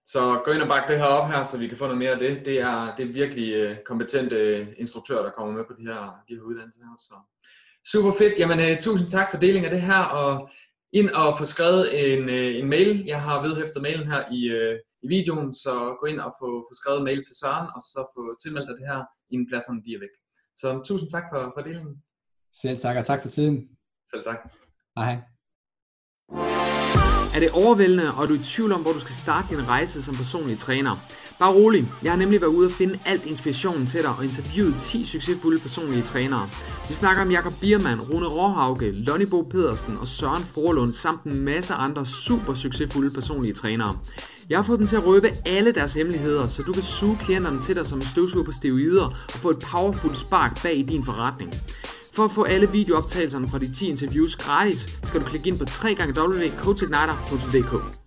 [0.05, 2.11] Så gå ind og bakke det her op her, så vi kan få noget mere
[2.11, 2.45] af det.
[2.45, 4.37] Det er, det er virkelig kompetente
[4.77, 6.81] instruktører, der kommer med på de her, de her uddannelser.
[6.97, 7.15] Så.
[7.91, 8.39] Super fedt.
[8.39, 10.49] Jamen, øh, tusind tak for deling af det her, og
[10.93, 13.03] ind og få skrevet en, øh, en mail.
[13.05, 16.73] Jeg har vedhæftet mailen her i, øh, i videoen, så gå ind og få, få
[16.81, 19.99] skrevet mail til Søren, og så få tilmeldt dig det her, inden pladserne de er
[19.99, 20.15] væk.
[20.55, 21.95] Så tusind tak for, for delingen.
[22.61, 23.55] Selv tak, og tak for tiden.
[24.11, 24.37] Selv tak.
[24.97, 25.17] Hej hej.
[27.35, 30.03] Er det overvældende, og er du i tvivl om, hvor du skal starte din rejse
[30.03, 30.93] som personlig træner?
[31.39, 34.75] Bare rolig, jeg har nemlig været ude og finde alt inspirationen til dig og interviewet
[34.79, 36.49] 10 succesfulde personlige trænere.
[36.89, 41.41] Vi snakker om Jakob Biermann, Rune Råhauke, Lonnie Bo Pedersen og Søren Forlund samt en
[41.41, 43.97] masse andre super succesfulde personlige trænere.
[44.49, 47.61] Jeg har fået dem til at røbe alle deres hemmeligheder, så du kan suge klienterne
[47.61, 51.05] til dig som en støvsuger på steroider og få et powerful spark bag i din
[51.05, 51.53] forretning.
[52.13, 55.65] For at få alle videooptagelserne fra de 10 interviews gratis, skal du klikke ind på
[55.65, 57.97] www.coachigniter.dk.